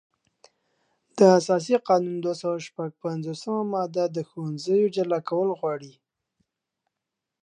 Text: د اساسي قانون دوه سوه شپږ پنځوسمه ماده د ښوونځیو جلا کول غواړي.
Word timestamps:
د 1.17 1.19
اساسي 1.39 1.75
قانون 1.87 2.15
دوه 2.23 2.35
سوه 2.41 2.57
شپږ 2.67 2.89
پنځوسمه 3.03 3.61
ماده 3.73 4.05
د 4.11 4.17
ښوونځیو 4.29 4.91
جلا 4.95 5.19
کول 5.29 5.49
غواړي. 5.59 5.93